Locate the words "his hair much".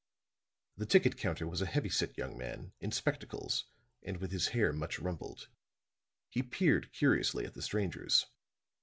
4.31-4.97